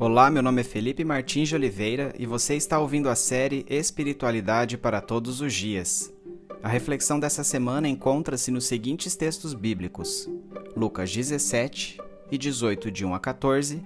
Olá, 0.00 0.30
meu 0.30 0.44
nome 0.44 0.60
é 0.60 0.64
Felipe 0.64 1.04
Martins 1.04 1.48
de 1.48 1.56
Oliveira 1.56 2.14
e 2.16 2.24
você 2.24 2.54
está 2.54 2.78
ouvindo 2.78 3.08
a 3.08 3.16
série 3.16 3.66
Espiritualidade 3.68 4.78
para 4.78 5.00
Todos 5.00 5.40
os 5.40 5.52
Dias. 5.52 6.14
A 6.62 6.68
reflexão 6.68 7.18
dessa 7.18 7.42
semana 7.42 7.88
encontra-se 7.88 8.52
nos 8.52 8.64
seguintes 8.66 9.16
textos 9.16 9.54
bíblicos: 9.54 10.30
Lucas 10.76 11.10
17 11.10 12.00
e 12.30 12.38
18, 12.38 12.92
de 12.92 13.04
1 13.04 13.12
a 13.12 13.18
14, 13.18 13.82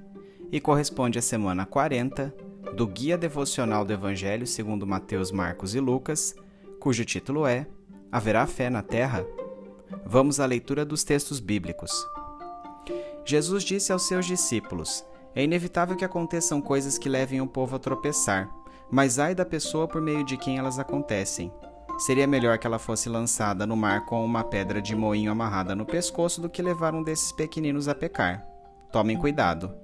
e 0.53 0.61
corresponde 0.61 1.19
à 1.19 1.23
semana 1.23 1.65
40 1.65 2.35
do 2.77 2.87
Guia 2.87 3.17
Devocional 3.17 3.83
do 3.83 3.95
Evangelho 3.95 4.47
segundo 4.47 4.87
Mateus, 4.87 5.33
Marcos 5.33 5.75
e 5.75 5.81
Lucas, 5.81 6.35
cujo 6.79 7.07
título 7.07 7.47
é 7.47 7.67
Haverá 8.13 8.47
fé 8.47 8.69
na 8.69 8.83
terra? 8.83 9.25
Vamos 10.05 10.41
à 10.41 10.45
leitura 10.45 10.85
dos 10.85 11.05
textos 11.05 11.41
bíblicos. 11.41 12.07
Jesus 13.25 13.65
disse 13.65 13.93
aos 13.93 14.03
seus 14.03 14.27
discípulos: 14.27 15.07
é 15.35 15.43
inevitável 15.43 15.97
que 15.97 16.05
aconteçam 16.05 16.61
coisas 16.61 16.99
que 16.99 17.09
levem 17.09 17.41
o 17.41 17.47
povo 17.47 17.77
a 17.77 17.79
tropeçar, 17.79 18.51
mas 18.91 19.19
ai 19.19 19.35
da 19.35 19.45
pessoa 19.45 19.89
por 19.89 20.01
meio 20.01 20.25
de 20.25 20.37
quem 20.37 20.59
elas 20.59 20.79
acontecem. 20.79 21.53
Seria 21.99 22.27
melhor 22.27 22.59
que 22.59 22.67
ela 22.67 22.79
fosse 22.79 23.09
lançada 23.09 23.67
no 23.67 23.77
mar 23.77 24.07
com 24.07 24.25
uma 24.25 24.43
pedra 24.43 24.83
de 24.83 24.97
moinho 24.97 25.31
amarrada 25.31 25.75
no 25.75 25.87
pescoço 25.87 26.41
do 26.41 26.51
que 26.51 26.63
levar 26.63 26.95
um 26.95 27.03
desses 27.03 27.33
pequeninos 27.33 27.89
a 27.89 27.95
pecar. 27.95 28.47
Tomem 28.91 29.17
cuidado. 29.17 29.75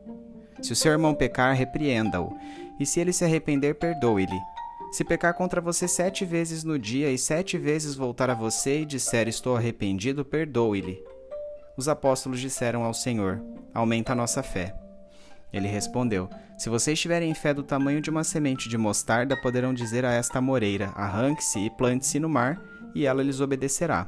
Se 0.60 0.72
o 0.72 0.76
seu 0.76 0.92
irmão 0.92 1.14
pecar, 1.14 1.54
repreenda-o, 1.54 2.36
e 2.80 2.84
se 2.84 3.00
ele 3.00 3.12
se 3.12 3.24
arrepender, 3.24 3.74
perdoe-lhe. 3.74 4.40
Se 4.90 5.04
pecar 5.04 5.34
contra 5.34 5.60
você 5.60 5.86
sete 5.86 6.24
vezes 6.24 6.64
no 6.64 6.78
dia 6.78 7.10
e 7.10 7.18
sete 7.18 7.58
vezes 7.58 7.94
voltar 7.94 8.30
a 8.30 8.34
você 8.34 8.80
e 8.80 8.86
disser 8.86 9.28
estou 9.28 9.56
arrependido, 9.56 10.24
perdoe-lhe. 10.24 11.02
Os 11.76 11.88
apóstolos 11.88 12.40
disseram 12.40 12.84
ao 12.84 12.94
Senhor: 12.94 13.40
Aumenta 13.72 14.12
a 14.12 14.16
nossa 14.16 14.42
fé. 14.42 14.74
Ele 15.52 15.68
respondeu: 15.68 16.28
Se 16.56 16.68
vocês 16.68 16.98
tiverem 16.98 17.34
fé 17.34 17.54
do 17.54 17.62
tamanho 17.62 18.00
de 18.00 18.10
uma 18.10 18.24
semente 18.24 18.68
de 18.68 18.76
mostarda, 18.76 19.36
poderão 19.36 19.72
dizer 19.72 20.04
a 20.04 20.12
esta 20.12 20.40
moreira: 20.40 20.92
Arranque-se 20.94 21.58
e 21.58 21.70
plante-se 21.70 22.18
no 22.18 22.28
mar, 22.28 22.60
e 22.94 23.06
ela 23.06 23.22
lhes 23.22 23.40
obedecerá. 23.40 24.06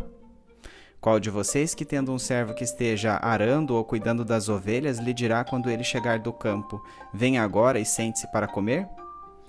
Qual 1.00 1.18
de 1.18 1.30
vocês 1.30 1.74
que, 1.74 1.84
tendo 1.84 2.12
um 2.12 2.18
servo 2.18 2.52
que 2.52 2.62
esteja 2.62 3.18
arando 3.22 3.74
ou 3.74 3.83
cuidando 3.83 4.22
das 4.22 4.50
ovelhas, 4.50 4.98
lhe 4.98 5.14
dirá 5.14 5.42
quando 5.44 5.70
ele 5.70 5.83
chegar 5.83 6.18
do 6.18 6.33
campo: 6.33 6.84
Venha 7.12 7.42
agora 7.42 7.78
e 7.78 7.86
sente-se 7.86 8.30
para 8.30 8.46
comer? 8.46 8.86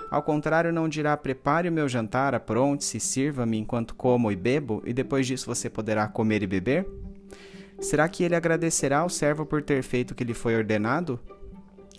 Ao 0.09 0.23
contrário, 0.23 0.71
não 0.71 0.87
dirá: 0.87 1.17
Prepare 1.17 1.67
o 1.67 1.71
meu 1.71 1.89
jantar, 1.89 2.33
apronte-se, 2.33 3.01
sirva-me 3.01 3.57
enquanto 3.57 3.95
como 3.95 4.31
e 4.31 4.35
bebo, 4.35 4.81
e 4.85 4.93
depois 4.93 5.27
disso 5.27 5.45
você 5.45 5.69
poderá 5.69 6.07
comer 6.07 6.41
e 6.41 6.47
beber? 6.47 6.87
Será 7.81 8.07
que 8.07 8.23
ele 8.23 8.35
agradecerá 8.35 8.99
ao 8.99 9.09
servo 9.09 9.45
por 9.45 9.61
ter 9.61 9.83
feito 9.83 10.11
o 10.11 10.15
que 10.15 10.23
lhe 10.23 10.33
foi 10.33 10.55
ordenado? 10.55 11.19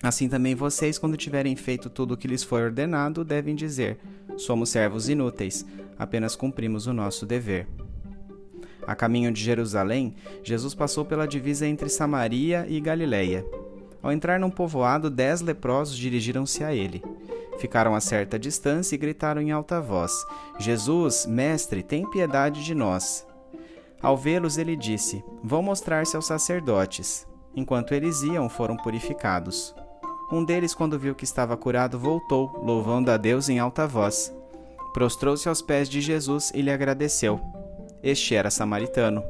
Assim 0.02 0.28
também 0.28 0.54
vocês, 0.54 0.98
quando 0.98 1.16
tiverem 1.16 1.54
feito 1.54 1.88
tudo 1.88 2.14
o 2.14 2.16
que 2.16 2.26
lhes 2.26 2.42
foi 2.42 2.64
ordenado, 2.64 3.24
devem 3.24 3.54
dizer: 3.54 3.98
Somos 4.36 4.70
servos 4.70 5.08
inúteis, 5.08 5.64
apenas 5.96 6.34
cumprimos 6.34 6.88
o 6.88 6.92
nosso 6.92 7.24
dever. 7.24 7.68
A 8.84 8.96
caminho 8.96 9.30
de 9.30 9.40
Jerusalém, 9.40 10.16
Jesus 10.42 10.74
passou 10.74 11.04
pela 11.04 11.28
divisa 11.28 11.68
entre 11.68 11.88
Samaria 11.88 12.66
e 12.68 12.80
Galiléia. 12.80 13.46
Ao 14.02 14.10
entrar 14.10 14.40
num 14.40 14.50
povoado, 14.50 15.08
dez 15.08 15.40
leprosos 15.40 15.96
dirigiram-se 15.96 16.64
a 16.64 16.74
ele. 16.74 17.00
Ficaram 17.60 17.94
a 17.94 18.00
certa 18.00 18.36
distância 18.36 18.96
e 18.96 18.98
gritaram 18.98 19.40
em 19.40 19.52
alta 19.52 19.80
voz: 19.80 20.12
Jesus, 20.58 21.26
mestre, 21.26 21.80
tem 21.80 22.10
piedade 22.10 22.64
de 22.64 22.74
nós. 22.74 23.24
Ao 24.02 24.16
vê-los, 24.16 24.58
ele 24.58 24.74
disse: 24.74 25.22
Vão 25.44 25.62
mostrar-se 25.62 26.16
aos 26.16 26.26
sacerdotes. 26.26 27.24
Enquanto 27.54 27.94
eles 27.94 28.22
iam, 28.22 28.48
foram 28.48 28.76
purificados. 28.76 29.72
Um 30.32 30.42
deles, 30.42 30.72
quando 30.72 30.98
viu 30.98 31.14
que 31.14 31.24
estava 31.24 31.58
curado, 31.58 31.98
voltou, 31.98 32.58
louvando 32.64 33.10
a 33.10 33.18
Deus 33.18 33.50
em 33.50 33.58
alta 33.58 33.86
voz. 33.86 34.34
Prostrou-se 34.94 35.46
aos 35.46 35.60
pés 35.60 35.90
de 35.90 36.00
Jesus 36.00 36.50
e 36.54 36.62
lhe 36.62 36.70
agradeceu. 36.70 37.38
Este 38.02 38.34
era 38.34 38.50
samaritano. 38.50 39.22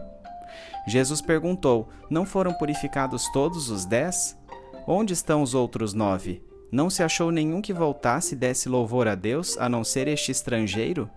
Jesus 0.86 1.20
perguntou: 1.20 1.88
Não 2.08 2.24
foram 2.24 2.54
purificados 2.54 3.28
todos 3.32 3.68
os 3.68 3.84
dez? 3.84 4.38
Onde 4.86 5.12
estão 5.12 5.42
os 5.42 5.54
outros 5.54 5.92
nove? 5.92 6.40
Não 6.70 6.88
se 6.88 7.02
achou 7.02 7.32
nenhum 7.32 7.60
que 7.60 7.72
voltasse 7.72 8.34
e 8.34 8.38
desse 8.38 8.68
louvor 8.68 9.08
a 9.08 9.16
Deus, 9.16 9.58
a 9.58 9.68
não 9.68 9.82
ser 9.82 10.06
este 10.06 10.30
estrangeiro? 10.30 11.10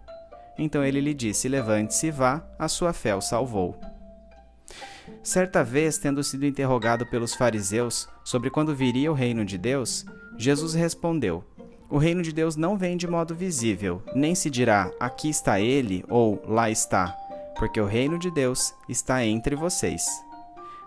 Então 0.58 0.84
ele 0.84 1.00
lhe 1.00 1.14
disse: 1.14 1.48
Levante-se 1.48 2.08
e 2.08 2.12
vá, 2.12 2.44
a 2.58 2.68
sua 2.68 2.92
fé 2.92 3.16
o 3.16 3.22
salvou. 3.22 3.80
Certa 5.24 5.64
vez, 5.64 5.98
tendo 5.98 6.24
sido 6.24 6.46
interrogado 6.46 7.06
pelos 7.06 7.34
fariseus 7.34 8.08
sobre 8.24 8.50
quando 8.50 8.76
viria 8.76 9.12
o 9.12 9.16
reino 9.16 9.44
de 9.44 9.58
Deus, 9.58 10.06
Jesus 10.38 10.74
respondeu: 10.74 11.44
O 11.90 11.98
reino 11.98 12.22
de 12.22 12.32
Deus 12.32 12.56
não 12.56 12.78
vem 12.78 12.96
de 12.96 13.08
modo 13.08 13.34
visível, 13.34 14.04
nem 14.14 14.36
se 14.36 14.50
dirá 14.50 14.92
aqui 15.00 15.30
está 15.30 15.60
ele 15.60 16.06
ou 16.10 16.44
lá 16.48 16.70
está, 16.70 17.16
porque 17.58 17.82
o 17.82 17.86
reino 17.86 18.20
de 18.20 18.30
Deus 18.30 18.74
está 18.88 19.26
entre 19.26 19.56
vocês. 19.56 20.06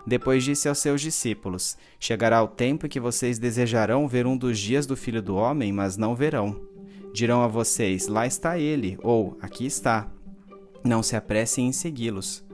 Depois 0.07 0.43
disse 0.43 0.69
aos 0.69 0.79
seus 0.79 1.01
discípulos: 1.01 1.77
Chegará 1.99 2.41
o 2.41 2.47
tempo 2.47 2.85
em 2.85 2.89
que 2.89 2.99
vocês 2.99 3.39
desejarão 3.39 4.07
ver 4.07 4.25
um 4.25 4.37
dos 4.37 4.57
dias 4.57 4.85
do 4.85 4.95
filho 4.95 5.21
do 5.21 5.35
homem, 5.35 5.73
mas 5.73 5.97
não 5.97 6.15
verão. 6.15 6.59
Dirão 7.13 7.41
a 7.41 7.47
vocês: 7.47 8.07
Lá 8.07 8.25
está 8.25 8.57
ele, 8.57 8.97
ou 9.03 9.37
aqui 9.41 9.65
está. 9.65 10.07
Não 10.81 11.03
se 11.03 11.15
apressem 11.15 11.67
em 11.67 11.73
segui-los 11.73 12.47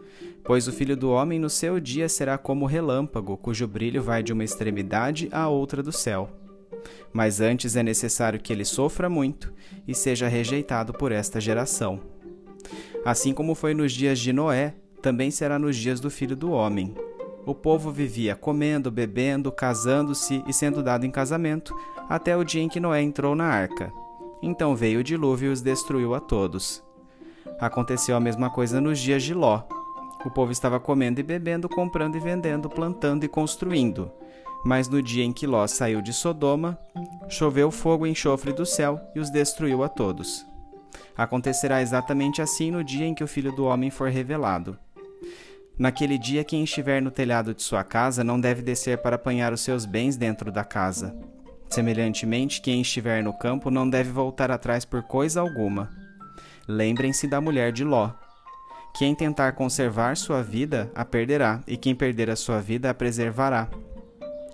Pois 0.46 0.68
o 0.68 0.72
filho 0.72 0.96
do 0.96 1.10
homem 1.10 1.40
no 1.40 1.50
seu 1.50 1.80
dia 1.80 2.08
será 2.08 2.38
como 2.38 2.68
relâmpago, 2.68 3.36
cujo 3.36 3.68
brilho 3.68 4.04
vai 4.04 4.22
de 4.22 4.32
uma 4.32 4.44
extremidade 4.44 5.28
à 5.32 5.50
outra 5.50 5.82
do 5.82 5.92
céu. 5.92 6.30
Mas 7.12 7.42
antes 7.42 7.76
é 7.76 7.82
necessário 7.82 8.40
que 8.40 8.54
ele 8.54 8.64
sofra 8.64 9.10
muito 9.10 9.52
e 9.88 9.96
seja 9.96 10.28
rejeitado 10.28 10.94
por 10.94 11.12
esta 11.12 11.42
geração. 11.42 12.00
Assim 13.04 13.34
como 13.34 13.56
foi 13.56 13.74
nos 13.74 13.92
dias 13.92 14.20
de 14.20 14.32
Noé, 14.32 14.76
também 15.02 15.32
será 15.32 15.58
nos 15.58 15.76
dias 15.76 16.00
do 16.00 16.12
filho 16.12 16.36
do 16.36 16.52
homem. 16.52 16.94
O 17.46 17.54
povo 17.54 17.92
vivia 17.92 18.36
comendo, 18.36 18.92
bebendo, 18.92 19.52
casando-se 19.52 20.44
e 20.48 20.54
sendo 20.54 20.82
dado 20.84 21.06
em 21.06 21.12
casamento, 21.12 21.76
até 22.10 22.36
o 22.36 22.44
dia 22.44 22.62
em 22.62 22.70
que 22.70 22.80
Noé 22.80 23.02
entrou 23.02 23.36
na 23.36 23.46
arca. 23.46 23.92
Então 24.42 24.76
veio 24.76 25.00
o 25.00 25.04
dilúvio 25.04 25.50
e 25.50 25.54
os 25.54 25.62
destruiu 25.62 26.14
a 26.14 26.20
todos. 26.20 26.84
Aconteceu 27.60 28.16
a 28.16 28.20
mesma 28.20 28.50
coisa 28.50 28.82
nos 28.82 29.00
dias 29.00 29.24
de 29.24 29.34
Ló. 29.34 29.64
O 30.26 30.32
povo 30.32 30.52
estava 30.52 30.80
comendo 30.80 31.20
e 31.20 31.24
bebendo, 31.24 31.70
comprando 31.70 32.18
e 32.18 32.20
vendendo, 32.20 32.68
plantando 32.68 33.24
e 33.24 33.28
construindo. 33.28 34.12
Mas 34.66 34.90
no 34.90 35.00
dia 35.00 35.24
em 35.24 35.32
que 35.32 35.46
Ló 35.46 35.68
saiu 35.68 36.02
de 36.02 36.12
Sodoma, 36.12 36.80
choveu 37.30 37.70
fogo 37.70 38.08
e 38.08 38.10
enxofre 38.10 38.52
do 38.52 38.66
céu 38.66 39.00
e 39.16 39.20
os 39.20 39.30
destruiu 39.30 39.84
a 39.84 39.88
todos. 39.88 40.44
Acontecerá 41.16 41.82
exatamente 41.82 42.42
assim 42.42 42.72
no 42.72 42.84
dia 42.84 43.06
em 43.06 43.14
que 43.14 43.24
o 43.24 43.28
Filho 43.28 43.52
do 43.52 43.66
Homem 43.66 43.92
for 43.92 44.10
revelado. 44.10 44.78
Naquele 45.78 46.18
dia, 46.18 46.44
quem 46.44 46.64
estiver 46.64 47.02
no 47.02 47.12
telhado 47.12 47.54
de 47.54 47.62
sua 47.62 47.84
casa 47.84 48.24
não 48.24 48.40
deve 48.40 48.64
descer 48.64 48.98
para 48.98 49.18
apanhar 49.18 49.54
os 49.54 49.62
seus 49.62 49.86
bens 49.86 50.18
dentro 50.18 50.52
da 50.52 50.64
casa. 50.64 51.16
Semelhantemente, 51.70 52.62
quem 52.62 52.82
estiver 52.82 53.24
no 53.24 53.34
campo 53.34 53.70
não 53.70 53.88
deve 53.88 54.10
voltar 54.10 54.50
atrás 54.50 54.86
por 54.86 55.04
coisa 55.04 55.42
alguma. 55.42 55.92
Lembrem-se 56.68 57.28
da 57.28 57.40
mulher 57.40 57.72
de 57.72 57.84
Ló. 57.84 58.12
Quem 58.98 59.14
tentar 59.14 59.52
conservar 59.52 60.16
sua 60.16 60.42
vida 60.42 60.90
a 60.96 61.04
perderá, 61.04 61.62
e 61.68 61.76
quem 61.76 61.94
perder 61.94 62.30
a 62.30 62.36
sua 62.36 62.62
vida 62.62 62.90
a 62.90 62.94
preservará. 62.94 63.68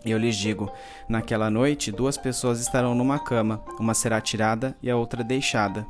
Eu 0.03 0.18
lhes 0.18 0.35
digo: 0.35 0.72
naquela 1.07 1.47
noite 1.52 1.91
duas 1.91 2.18
pessoas 2.18 2.59
estarão 2.59 2.96
numa 2.96 3.19
cama, 3.19 3.63
uma 3.80 3.94
será 3.94 4.19
tirada 4.19 4.75
e 4.81 4.90
a 4.90 4.97
outra 4.97 5.24
deixada. 5.24 5.85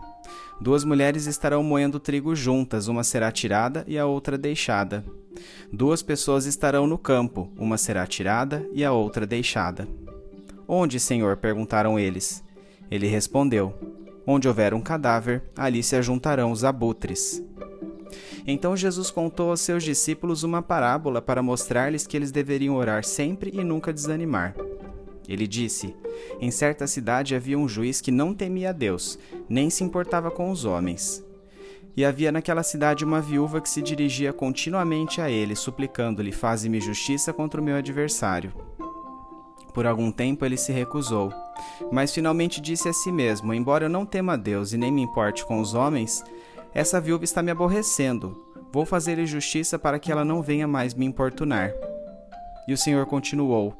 Duas 0.59 0.84
mulheres 0.84 1.28
estarão 1.28 1.63
moendo 1.63 1.97
trigo 1.97 2.35
juntas, 2.35 2.90
uma 2.90 3.06
será 3.06 3.31
tirada 3.31 3.85
e 3.88 3.97
a 3.97 4.06
outra 4.06 4.38
deixada. 4.38 5.03
Duas 5.72 6.03
pessoas 6.03 6.45
estarão 6.45 6.85
no 6.85 6.97
campo, 6.97 7.50
uma 7.57 7.78
será 7.78 8.06
tirada 8.06 8.67
e 8.73 8.84
a 8.84 8.91
outra 8.91 9.25
deixada. 9.25 9.87
Onde, 10.67 10.99
Senhor? 10.99 11.37
perguntaram 11.37 11.97
eles. 11.97 12.43
Ele 12.91 13.08
respondeu: 13.08 13.73
Onde 14.28 14.49
houver 14.49 14.73
um 14.73 14.81
cadáver, 14.81 15.41
ali 15.55 15.81
se 15.81 15.96
ajuntarão 15.96 16.52
os 16.52 16.66
abutres. 16.66 17.41
Então 18.46 18.75
Jesus 18.75 19.11
contou 19.11 19.49
aos 19.49 19.61
seus 19.61 19.84
discípulos 19.84 20.43
uma 20.43 20.61
parábola 20.61 21.22
para 21.22 21.43
mostrar-lhes 21.43 22.08
que 22.08 22.17
eles 22.17 22.31
deveriam 22.31 22.75
orar 22.75 23.03
sempre 23.03 23.52
e 23.53 23.63
nunca 23.63 23.93
desanimar. 23.93 24.55
Ele 25.28 25.47
disse: 25.47 25.96
Em 26.40 26.52
certa 26.52 26.87
cidade 26.87 27.35
havia 27.35 27.58
um 27.58 27.67
juiz 27.67 28.02
que 28.02 28.11
não 28.11 28.34
temia 28.34 28.69
a 28.69 28.73
Deus, 28.73 29.17
nem 29.47 29.69
se 29.69 29.84
importava 29.84 30.29
com 30.29 30.52
os 30.52 30.66
homens. 30.66 31.23
E 31.96 32.05
havia 32.05 32.31
naquela 32.31 32.63
cidade 32.63 33.03
uma 33.03 33.19
viúva 33.19 33.59
que 33.59 33.69
se 33.69 33.81
dirigia 33.81 34.31
continuamente 34.31 35.19
a 35.22 35.29
ele, 35.29 35.55
suplicando-lhe: 35.55 36.31
Faze-me 36.31 36.79
justiça 36.79 37.34
contra 37.34 37.61
o 37.61 37.63
meu 37.63 37.75
adversário. 37.75 38.53
Por 39.73 39.85
algum 39.85 40.11
tempo 40.11 40.46
ele 40.46 40.58
se 40.58 40.73
recusou, 40.73 41.31
mas 41.91 42.13
finalmente 42.13 42.59
disse 42.59 42.90
a 42.90 42.93
si 42.93 43.11
mesmo: 43.11 43.53
Embora 43.53 43.85
eu 43.85 43.90
não 43.90 44.05
tema 44.05 44.34
a 44.34 44.37
Deus 44.37 44.73
e 44.73 44.78
nem 44.78 44.91
me 44.91 45.02
importe 45.02 45.46
com 45.46 45.59
os 45.59 45.73
homens, 45.73 46.23
essa 46.73 47.02
viúva 47.02 47.23
está 47.23 47.44
me 47.44 47.52
aborrecendo. 47.52 48.46
Vou 48.72 48.85
fazer-lhe 48.85 49.26
justiça 49.26 49.78
para 49.78 50.00
que 50.00 50.12
ela 50.12 50.23
não 50.23 50.41
venha 50.41 50.68
mais 50.68 50.94
me 50.94 51.06
importunar. 51.06 51.73
E 52.68 52.73
o 52.73 52.78
Senhor 52.78 53.06
continuou: 53.06 53.76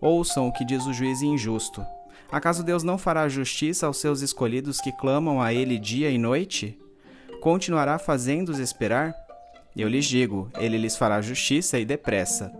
Ouçam 0.00 0.48
o 0.48 0.52
que 0.52 0.64
diz 0.64 0.84
o 0.86 0.92
juiz 0.92 1.22
injusto. 1.22 1.84
Acaso 2.30 2.62
Deus 2.62 2.82
não 2.82 2.98
fará 2.98 3.28
justiça 3.28 3.86
aos 3.86 3.98
seus 3.98 4.20
escolhidos 4.20 4.80
que 4.80 4.92
clamam 4.92 5.40
a 5.40 5.52
Ele 5.52 5.78
dia 5.78 6.10
e 6.10 6.18
noite? 6.18 6.78
Continuará 7.40 7.98
fazendo-os 7.98 8.58
esperar? 8.58 9.14
Eu 9.76 9.88
lhes 9.88 10.04
digo: 10.04 10.50
Ele 10.58 10.76
lhes 10.76 10.96
fará 10.96 11.22
justiça 11.22 11.78
e 11.78 11.84
depressa. 11.84 12.52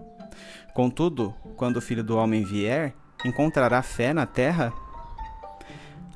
Contudo, 0.72 1.34
quando 1.56 1.76
o 1.76 1.82
filho 1.82 2.02
do 2.02 2.16
homem 2.16 2.44
vier, 2.44 2.94
encontrará 3.24 3.82
fé 3.82 4.12
na 4.14 4.26
terra? 4.26 4.72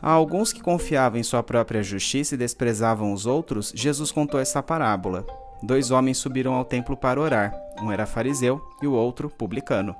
A 0.00 0.10
alguns 0.10 0.52
que 0.52 0.62
confiavam 0.62 1.18
em 1.18 1.22
sua 1.22 1.42
própria 1.42 1.82
justiça 1.82 2.34
e 2.34 2.38
desprezavam 2.38 3.12
os 3.12 3.26
outros, 3.26 3.72
Jesus 3.74 4.12
contou 4.12 4.38
essa 4.38 4.62
parábola. 4.62 5.26
Dois 5.62 5.90
homens 5.90 6.18
subiram 6.18 6.54
ao 6.54 6.64
templo 6.64 6.96
para 6.96 7.20
orar. 7.20 7.52
Um 7.82 7.90
era 7.90 8.06
fariseu 8.06 8.60
e 8.80 8.86
o 8.86 8.92
outro 8.92 9.28
publicano. 9.28 9.94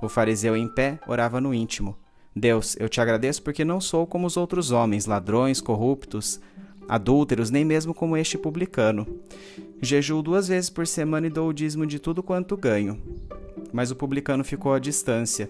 O 0.00 0.08
fariseu 0.08 0.56
em 0.56 0.66
pé 0.66 0.98
orava 1.06 1.40
no 1.40 1.54
íntimo. 1.54 1.96
Deus, 2.34 2.76
eu 2.80 2.88
te 2.88 3.00
agradeço 3.00 3.42
porque 3.42 3.64
não 3.64 3.80
sou 3.80 4.06
como 4.06 4.26
os 4.26 4.36
outros 4.36 4.70
homens, 4.70 5.06
ladrões, 5.06 5.60
corruptos, 5.60 6.40
adúlteros, 6.88 7.50
nem 7.50 7.64
mesmo 7.64 7.94
como 7.94 8.16
este 8.16 8.36
publicano. 8.36 9.06
Jejuo 9.80 10.22
duas 10.22 10.48
vezes 10.48 10.70
por 10.70 10.86
semana 10.86 11.26
e 11.26 11.30
dou 11.30 11.48
o 11.48 11.52
dízimo 11.52 11.86
de 11.86 11.98
tudo 11.98 12.22
quanto 12.22 12.56
ganho. 12.56 13.00
Mas 13.72 13.90
o 13.90 13.96
publicano 13.96 14.42
ficou 14.42 14.72
à 14.72 14.78
distância. 14.78 15.48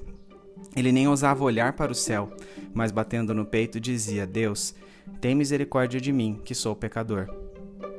Ele 0.74 0.92
nem 0.92 1.06
ousava 1.08 1.44
olhar 1.44 1.74
para 1.74 1.92
o 1.92 1.94
céu, 1.94 2.32
mas 2.72 2.90
batendo 2.90 3.34
no 3.34 3.44
peito 3.44 3.80
dizia: 3.80 4.26
Deus, 4.26 4.74
tem 5.20 5.34
misericórdia 5.34 6.00
de 6.00 6.12
mim, 6.12 6.40
que 6.44 6.54
sou 6.54 6.74
pecador. 6.74 7.26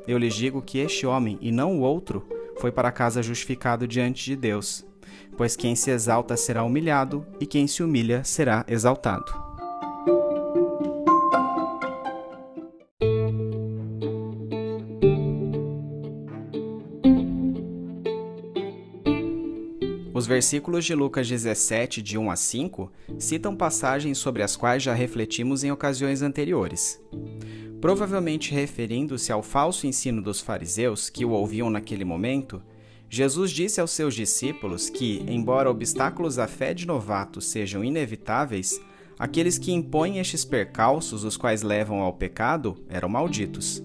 Eu 0.07 0.17
lhes 0.17 0.33
digo 0.33 0.61
que 0.61 0.79
este 0.79 1.05
homem, 1.05 1.37
e 1.41 1.51
não 1.51 1.77
o 1.77 1.81
outro, 1.81 2.27
foi 2.59 2.71
para 2.71 2.91
casa 2.91 3.23
justificado 3.23 3.87
diante 3.87 4.25
de 4.25 4.35
Deus 4.35 4.85
pois 5.37 5.55
quem 5.55 5.75
se 5.75 5.91
exalta 5.91 6.37
será 6.37 6.63
humilhado, 6.63 7.25
e 7.39 7.45
quem 7.45 7.67
se 7.67 7.83
humilha 7.83 8.23
será 8.23 8.65
exaltado. 8.67 9.52
Os 20.23 20.27
versículos 20.27 20.85
de 20.85 20.95
Lucas 20.95 21.27
17, 21.27 22.01
de 22.01 22.17
1 22.17 22.31
a 22.31 22.37
5, 22.37 22.89
citam 23.19 23.53
passagens 23.57 24.17
sobre 24.17 24.41
as 24.41 24.55
quais 24.55 24.81
já 24.81 24.93
refletimos 24.93 25.65
em 25.65 25.71
ocasiões 25.71 26.21
anteriores. 26.21 26.97
Provavelmente 27.81 28.53
referindo-se 28.53 29.33
ao 29.33 29.43
falso 29.43 29.85
ensino 29.85 30.21
dos 30.21 30.39
fariseus 30.39 31.09
que 31.09 31.25
o 31.25 31.31
ouviam 31.31 31.69
naquele 31.69 32.05
momento, 32.05 32.63
Jesus 33.09 33.51
disse 33.51 33.81
aos 33.81 33.91
seus 33.91 34.15
discípulos 34.15 34.89
que, 34.89 35.25
embora 35.27 35.69
obstáculos 35.69 36.39
à 36.39 36.47
fé 36.47 36.73
de 36.73 36.87
novatos 36.87 37.43
sejam 37.47 37.83
inevitáveis, 37.83 38.79
aqueles 39.19 39.57
que 39.57 39.73
impõem 39.73 40.19
estes 40.19 40.45
percalços, 40.45 41.25
os 41.25 41.35
quais 41.35 41.63
levam 41.63 41.99
ao 41.99 42.13
pecado, 42.13 42.77
eram 42.87 43.09
malditos. 43.09 43.83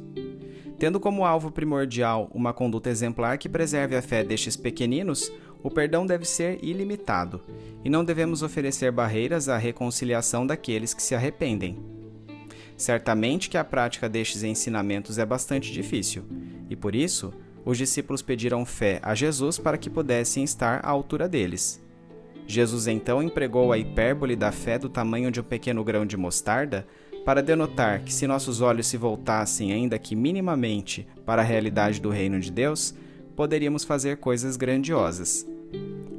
Tendo 0.79 1.01
como 1.01 1.25
alvo 1.25 1.51
primordial 1.51 2.31
uma 2.33 2.53
conduta 2.53 2.89
exemplar 2.89 3.37
que 3.37 3.49
preserve 3.49 3.97
a 3.97 4.03
fé 4.03 4.23
destes 4.23 4.57
pequeninos, 4.57 5.33
o 5.63 5.71
perdão 5.71 6.07
deve 6.07 6.25
ser 6.25 6.59
ilimitado, 6.63 7.41
e 7.85 7.91
não 7.91 8.05
devemos 8.05 8.43
oferecer 8.43 8.93
barreiras 8.93 9.49
à 9.49 9.57
reconciliação 9.57 10.47
daqueles 10.47 10.95
que 10.95 11.03
se 11.03 11.15
arrependem. 11.15 11.79
Certamente 12.77 13.51
que 13.51 13.59
a 13.59 13.65
prática 13.65 14.09
destes 14.09 14.43
ensinamentos 14.43 15.19
é 15.19 15.27
bastante 15.27 15.73
difícil, 15.73 16.25
e 16.71 16.77
por 16.77 16.95
isso, 16.95 17.33
os 17.65 17.77
discípulos 17.77 18.23
pediram 18.23 18.65
fé 18.65 19.01
a 19.03 19.15
Jesus 19.15 19.59
para 19.59 19.77
que 19.77 19.91
pudessem 19.91 20.45
estar 20.45 20.81
à 20.85 20.89
altura 20.89 21.29
deles. 21.29 21.83
Jesus 22.47 22.87
então 22.87 23.23
empregou 23.23 23.73
a 23.73 23.79
hipérbole 23.79 24.35
da 24.35 24.51
fé 24.51 24.79
do 24.79 24.89
tamanho 24.89 25.31
de 25.31 25.41
um 25.41 25.45
pequeno 25.45 25.85
grão 25.85 26.07
de 26.07 26.17
mostarda 26.17 26.87
para 27.25 27.43
denotar 27.43 28.03
que 28.03 28.15
se 28.15 28.27
nossos 28.27 28.63
olhos 28.63 28.87
se 28.87 28.97
voltassem 28.97 29.71
ainda 29.71 29.99
que 29.99 30.17
minimamente 30.17 31.07
para 31.27 31.43
a 31.43 31.45
realidade 31.45 32.01
do 32.01 32.09
reino 32.09 32.41
de 32.41 32.51
Deus, 32.51 32.95
poderíamos 33.39 33.85
fazer 33.85 34.17
coisas 34.17 34.57
grandiosas. 34.57 35.47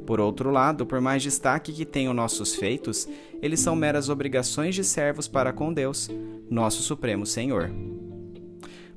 Por 0.06 0.18
outro 0.18 0.50
lado, 0.50 0.86
por 0.86 1.02
mais 1.02 1.22
destaque 1.22 1.70
que 1.70 1.84
tenham 1.84 2.14
nossos 2.14 2.54
feitos, 2.54 3.06
eles 3.42 3.60
são 3.60 3.76
meras 3.76 4.08
obrigações 4.08 4.74
de 4.74 4.82
servos 4.82 5.28
para 5.28 5.52
com 5.52 5.70
Deus, 5.70 6.08
nosso 6.48 6.80
Supremo 6.80 7.26
Senhor. 7.26 7.70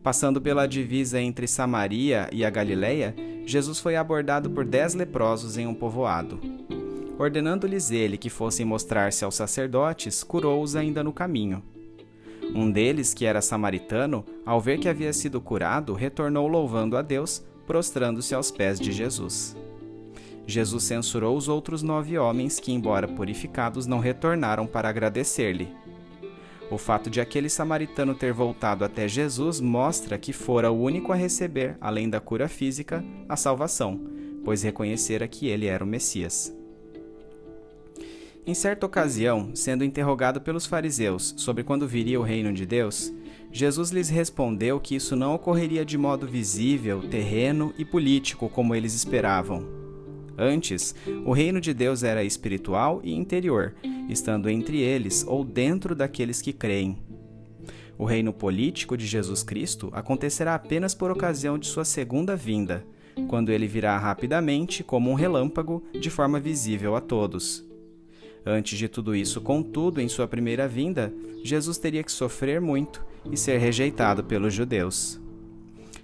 Passando 0.01 0.39
pela 0.39 0.65
divisa 0.65 1.19
entre 1.19 1.47
Samaria 1.47 2.29
e 2.31 2.45
a 2.45 2.49
Galiléia, 2.49 3.13
Jesus 3.45 3.81
foi 3.81 3.97
abordado 3.97 4.49
por 4.49 4.63
dez 4.63 4.93
leprosos 4.93 5.57
em 5.57 5.67
um 5.67 5.73
povoado. 5.73 6.39
Ordenando-lhes 7.19 7.91
ele 7.91 8.17
que 8.17 8.29
fossem 8.29 8.65
mostrar-se 8.65 9.25
aos 9.25 9.35
sacerdotes, 9.35 10.23
curou-os 10.23 10.77
ainda 10.77 11.03
no 11.03 11.11
caminho. 11.11 11.61
Um 12.55 12.71
deles, 12.71 13.13
que 13.13 13.25
era 13.25 13.41
samaritano, 13.41 14.23
ao 14.45 14.61
ver 14.61 14.79
que 14.79 14.87
havia 14.87 15.11
sido 15.11 15.41
curado, 15.41 15.93
retornou 15.93 16.47
louvando 16.47 16.95
a 16.95 17.01
Deus, 17.01 17.43
prostrando-se 17.65 18.35
aos 18.35 18.51
pés 18.51 18.79
de 18.79 18.91
Jesus. 18.91 19.55
Jesus 20.45 20.83
censurou 20.83 21.37
os 21.37 21.47
outros 21.47 21.81
nove 21.81 22.17
homens 22.17 22.59
que, 22.59 22.71
embora 22.71 23.07
purificados, 23.07 23.85
não 23.85 23.99
retornaram 23.99 24.67
para 24.67 24.89
agradecer-lhe. 24.89 25.69
O 26.69 26.77
fato 26.77 27.09
de 27.09 27.21
aquele 27.21 27.49
samaritano 27.49 28.15
ter 28.15 28.33
voltado 28.33 28.83
até 28.83 29.07
Jesus 29.07 29.61
mostra 29.61 30.17
que 30.17 30.33
fora 30.33 30.71
o 30.71 30.81
único 30.81 31.11
a 31.11 31.15
receber, 31.15 31.77
além 31.79 32.09
da 32.09 32.19
cura 32.19 32.47
física, 32.47 33.03
a 33.29 33.35
salvação, 33.35 34.01
pois 34.43 34.63
reconhecera 34.63 35.27
que 35.27 35.47
ele 35.47 35.67
era 35.67 35.83
o 35.83 35.87
Messias. 35.87 36.53
Em 38.45 38.53
certa 38.53 38.85
ocasião, 38.85 39.51
sendo 39.55 39.85
interrogado 39.85 40.41
pelos 40.41 40.65
fariseus 40.65 41.33
sobre 41.37 41.63
quando 41.63 41.87
viria 41.87 42.19
o 42.19 42.23
reino 42.23 42.51
de 42.51 42.65
Deus, 42.65 43.13
Jesus 43.53 43.91
lhes 43.91 44.09
respondeu 44.09 44.79
que 44.79 44.95
isso 44.95 45.15
não 45.15 45.35
ocorreria 45.35 45.85
de 45.85 45.97
modo 45.97 46.27
visível, 46.27 47.07
terreno 47.07 47.73
e 47.77 47.85
político 47.85 48.49
como 48.49 48.75
eles 48.75 48.93
esperavam 48.93 49.83
Antes, 50.37 50.95
o 51.25 51.31
reino 51.31 51.61
de 51.61 51.73
Deus 51.73 52.01
era 52.01 52.23
espiritual 52.23 52.99
e 53.03 53.13
interior, 53.13 53.75
estando 54.09 54.49
entre 54.49 54.79
eles 54.79 55.23
ou 55.27 55.43
dentro 55.43 55.93
daqueles 55.93 56.41
que 56.41 56.51
creem. 56.51 56.97
O 57.97 58.05
reino 58.05 58.33
político 58.33 58.97
de 58.97 59.05
Jesus 59.05 59.43
Cristo 59.43 59.89
acontecerá 59.93 60.55
apenas 60.55 60.95
por 60.95 61.11
ocasião 61.11 61.59
de 61.59 61.67
sua 61.67 61.85
segunda 61.85 62.35
vinda, 62.35 62.83
quando 63.27 63.51
ele 63.51 63.67
virá 63.67 63.97
rapidamente 63.99 64.83
como 64.83 65.11
um 65.11 65.13
relâmpago 65.13 65.83
de 65.93 66.09
forma 66.09 66.39
visível 66.39 66.95
a 66.95 67.01
todos. 67.01 67.63
Antes 68.43 68.77
de 68.77 68.89
tudo 68.89 69.15
isso, 69.15 69.39
contudo, 69.39 70.01
em 70.01 70.09
sua 70.09 70.27
primeira 70.27 70.67
vinda, 70.67 71.13
Jesus 71.43 71.77
teria 71.77 72.03
que 72.03 72.11
sofrer 72.11 72.59
muito 72.59 73.05
e 73.31 73.37
ser 73.37 73.57
rejeitado 73.57 74.23
pelos 74.23 74.53
judeus. 74.53 75.19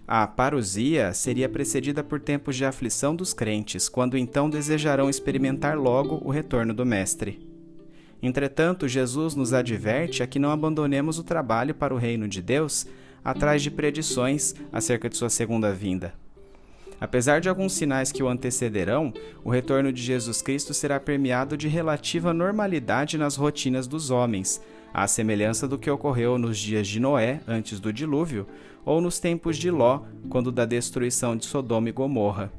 A 0.07 0.25
parousia 0.25 1.13
seria 1.13 1.47
precedida 1.47 2.03
por 2.03 2.19
tempos 2.19 2.55
de 2.55 2.65
aflição 2.65 3.15
dos 3.15 3.31
crentes, 3.33 3.88
quando 3.88 4.17
então 4.17 4.49
desejarão 4.49 5.09
experimentar 5.09 5.77
logo 5.77 6.19
o 6.25 6.31
retorno 6.31 6.73
do 6.73 6.85
Mestre. 6.85 7.47
Entretanto, 8.21 8.88
Jesus 8.88 9.35
nos 9.35 9.53
adverte 9.53 10.23
a 10.23 10.27
que 10.27 10.39
não 10.39 10.51
abandonemos 10.51 11.19
o 11.19 11.23
trabalho 11.23 11.75
para 11.75 11.93
o 11.93 11.97
reino 11.97 12.27
de 12.27 12.41
Deus 12.41 12.88
atrás 13.23 13.61
de 13.61 13.69
predições 13.69 14.55
acerca 14.71 15.07
de 15.07 15.15
sua 15.15 15.29
segunda 15.29 15.71
vinda. 15.71 16.13
Apesar 16.99 17.39
de 17.39 17.47
alguns 17.47 17.73
sinais 17.73 18.11
que 18.11 18.21
o 18.21 18.27
antecederão, 18.27 19.13
o 19.43 19.49
retorno 19.49 19.93
de 19.93 20.01
Jesus 20.01 20.41
Cristo 20.41 20.73
será 20.73 20.99
permeado 20.99 21.55
de 21.55 21.67
relativa 21.67 22.33
normalidade 22.33 23.17
nas 23.17 23.35
rotinas 23.38 23.88
dos 23.88 24.09
homens, 24.09 24.61
à 24.93 25.08
semelhança 25.08 25.67
do 25.67 25.77
que 25.77 25.89
ocorreu 25.89 26.38
nos 26.38 26.58
dias 26.58 26.88
de 26.88 27.00
Noé, 27.00 27.41
antes 27.48 27.79
do 27.79 27.93
dilúvio, 27.93 28.48
ou 28.86 29.01
nos 29.01 29.19
tempos 29.19 29.58
de 29.58 29.69
Ló, 29.69 30.01
quando 30.29 30.51
da 30.51 30.65
destruição 30.65 31.36
de 31.36 31.46
Sodoma 31.46 31.89
e 31.89 31.91
Gomorra. 31.91 32.51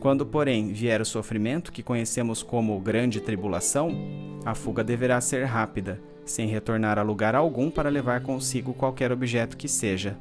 Quando, 0.00 0.24
porém, 0.24 0.72
vier 0.72 1.00
o 1.00 1.04
sofrimento 1.04 1.72
que 1.72 1.82
conhecemos 1.82 2.42
como 2.42 2.78
grande 2.80 3.20
tribulação, 3.20 3.90
a 4.44 4.54
fuga 4.54 4.82
deverá 4.84 5.20
ser 5.20 5.44
rápida, 5.44 6.00
sem 6.24 6.46
retornar 6.46 6.98
a 6.98 7.02
lugar 7.02 7.34
algum 7.34 7.70
para 7.70 7.90
levar 7.90 8.22
consigo 8.22 8.74
qualquer 8.74 9.10
objeto 9.10 9.56
que 9.56 9.68
seja. 9.68 10.16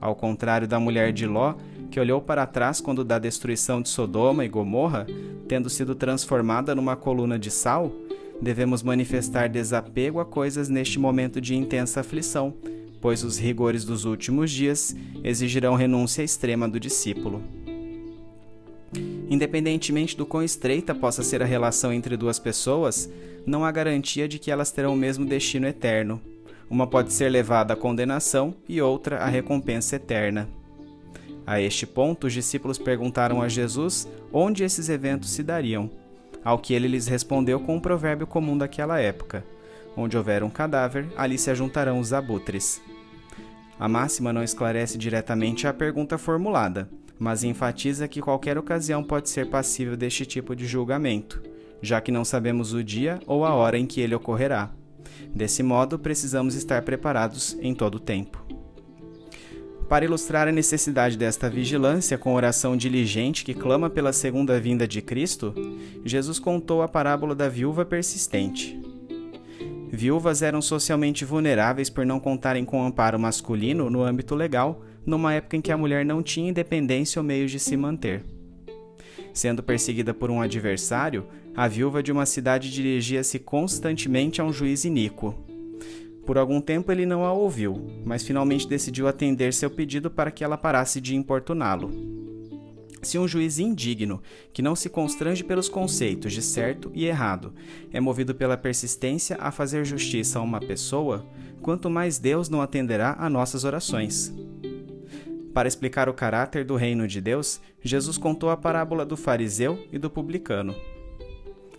Ao 0.00 0.14
contrário 0.14 0.66
da 0.66 0.80
mulher 0.80 1.12
de 1.12 1.26
Ló, 1.26 1.54
que 1.90 2.00
olhou 2.00 2.20
para 2.20 2.46
trás 2.46 2.80
quando 2.80 3.04
da 3.04 3.18
destruição 3.18 3.82
de 3.82 3.88
Sodoma 3.88 4.44
e 4.44 4.48
Gomorra, 4.48 5.06
tendo 5.46 5.68
sido 5.68 5.94
transformada 5.94 6.74
numa 6.74 6.96
coluna 6.96 7.38
de 7.38 7.50
sal, 7.50 7.92
devemos 8.40 8.82
manifestar 8.82 9.48
desapego 9.48 10.20
a 10.20 10.24
coisas 10.24 10.68
neste 10.68 10.98
momento 10.98 11.40
de 11.40 11.54
intensa 11.54 12.00
aflição, 12.00 12.54
pois 13.00 13.24
os 13.24 13.38
rigores 13.38 13.84
dos 13.84 14.04
últimos 14.04 14.50
dias 14.50 14.94
exigirão 15.22 15.74
renúncia 15.74 16.22
extrema 16.22 16.68
do 16.68 16.78
discípulo. 16.78 17.42
Independentemente 19.28 20.16
do 20.16 20.26
quão 20.26 20.42
estreita 20.42 20.94
possa 20.94 21.22
ser 21.22 21.42
a 21.42 21.46
relação 21.46 21.92
entre 21.92 22.16
duas 22.16 22.38
pessoas, 22.38 23.08
não 23.46 23.64
há 23.64 23.70
garantia 23.70 24.26
de 24.26 24.38
que 24.38 24.50
elas 24.50 24.70
terão 24.70 24.92
o 24.92 24.96
mesmo 24.96 25.24
destino 25.24 25.66
eterno. 25.66 26.20
Uma 26.68 26.86
pode 26.86 27.12
ser 27.12 27.28
levada 27.28 27.74
à 27.74 27.76
condenação 27.76 28.54
e 28.68 28.80
outra 28.80 29.18
à 29.18 29.26
recompensa 29.26 29.96
eterna. 29.96 30.48
A 31.46 31.60
este 31.60 31.86
ponto, 31.86 32.26
os 32.26 32.32
discípulos 32.32 32.78
perguntaram 32.78 33.40
a 33.40 33.48
Jesus 33.48 34.08
onde 34.32 34.62
esses 34.62 34.88
eventos 34.88 35.30
se 35.30 35.42
dariam. 35.42 35.90
Ao 36.44 36.58
que 36.58 36.74
ele 36.74 36.88
lhes 36.88 37.06
respondeu 37.06 37.60
com 37.60 37.76
um 37.76 37.80
provérbio 37.80 38.26
comum 38.26 38.56
daquela 38.56 38.98
época: 38.98 39.44
Onde 39.96 40.16
houver 40.16 40.42
um 40.42 40.50
cadáver, 40.50 41.06
ali 41.16 41.38
se 41.38 41.50
ajuntarão 41.50 41.98
os 41.98 42.12
abutres. 42.12 42.80
A 43.78 43.88
máxima 43.88 44.32
não 44.32 44.42
esclarece 44.42 44.98
diretamente 44.98 45.66
a 45.66 45.72
pergunta 45.72 46.18
formulada, 46.18 46.88
mas 47.18 47.44
enfatiza 47.44 48.08
que 48.08 48.20
qualquer 48.20 48.58
ocasião 48.58 49.02
pode 49.02 49.28
ser 49.30 49.48
passível 49.48 49.96
deste 49.96 50.24
tipo 50.24 50.54
de 50.54 50.66
julgamento, 50.66 51.42
já 51.82 52.00
que 52.00 52.12
não 52.12 52.24
sabemos 52.24 52.72
o 52.72 52.84
dia 52.84 53.18
ou 53.26 53.44
a 53.44 53.54
hora 53.54 53.78
em 53.78 53.86
que 53.86 54.00
ele 54.00 54.14
ocorrerá. 54.14 54.70
Desse 55.34 55.62
modo, 55.62 55.98
precisamos 55.98 56.54
estar 56.54 56.82
preparados 56.82 57.56
em 57.60 57.74
todo 57.74 57.96
o 57.96 58.00
tempo. 58.00 58.49
Para 59.90 60.04
ilustrar 60.04 60.46
a 60.46 60.52
necessidade 60.52 61.18
desta 61.18 61.50
vigilância 61.50 62.16
com 62.16 62.34
oração 62.34 62.76
diligente 62.76 63.44
que 63.44 63.52
clama 63.52 63.90
pela 63.90 64.12
segunda 64.12 64.60
vinda 64.60 64.86
de 64.86 65.02
Cristo, 65.02 65.52
Jesus 66.04 66.38
contou 66.38 66.80
a 66.80 66.86
parábola 66.86 67.34
da 67.34 67.48
viúva 67.48 67.84
persistente. 67.84 68.80
Viúvas 69.90 70.42
eram 70.42 70.62
socialmente 70.62 71.24
vulneráveis 71.24 71.90
por 71.90 72.06
não 72.06 72.20
contarem 72.20 72.64
com 72.64 72.86
amparo 72.86 73.18
masculino 73.18 73.90
no 73.90 74.04
âmbito 74.04 74.36
legal, 74.36 74.80
numa 75.04 75.34
época 75.34 75.56
em 75.56 75.60
que 75.60 75.72
a 75.72 75.76
mulher 75.76 76.04
não 76.04 76.22
tinha 76.22 76.50
independência 76.50 77.18
ou 77.18 77.26
meios 77.26 77.50
de 77.50 77.58
se 77.58 77.76
manter. 77.76 78.22
Sendo 79.34 79.60
perseguida 79.60 80.14
por 80.14 80.30
um 80.30 80.40
adversário, 80.40 81.26
a 81.52 81.66
viúva 81.66 82.00
de 82.00 82.12
uma 82.12 82.26
cidade 82.26 82.70
dirigia-se 82.70 83.40
constantemente 83.40 84.40
a 84.40 84.44
um 84.44 84.52
juiz 84.52 84.84
iníquo, 84.84 85.34
por 86.26 86.38
algum 86.38 86.60
tempo 86.60 86.92
ele 86.92 87.06
não 87.06 87.24
a 87.24 87.32
ouviu, 87.32 88.02
mas 88.04 88.22
finalmente 88.22 88.68
decidiu 88.68 89.08
atender 89.08 89.52
seu 89.52 89.70
pedido 89.70 90.10
para 90.10 90.30
que 90.30 90.44
ela 90.44 90.58
parasse 90.58 91.00
de 91.00 91.16
importuná-lo. 91.16 91.90
Se 93.02 93.18
um 93.18 93.26
juiz 93.26 93.58
indigno, 93.58 94.22
que 94.52 94.60
não 94.60 94.76
se 94.76 94.90
constrange 94.90 95.42
pelos 95.42 95.68
conceitos 95.68 96.32
de 96.32 96.42
certo 96.42 96.90
e 96.94 97.06
errado, 97.06 97.54
é 97.92 97.98
movido 97.98 98.34
pela 98.34 98.58
persistência 98.58 99.38
a 99.40 99.50
fazer 99.50 99.86
justiça 99.86 100.38
a 100.38 100.42
uma 100.42 100.60
pessoa, 100.60 101.26
quanto 101.62 101.88
mais 101.88 102.18
Deus 102.18 102.50
não 102.50 102.60
atenderá 102.60 103.16
a 103.18 103.30
nossas 103.30 103.64
orações. 103.64 104.32
Para 105.54 105.66
explicar 105.66 106.08
o 106.08 106.14
caráter 106.14 106.64
do 106.64 106.76
reino 106.76 107.08
de 107.08 107.20
Deus, 107.20 107.60
Jesus 107.82 108.18
contou 108.18 108.50
a 108.50 108.56
parábola 108.56 109.04
do 109.04 109.16
fariseu 109.16 109.82
e 109.90 109.98
do 109.98 110.10
publicano. 110.10 110.74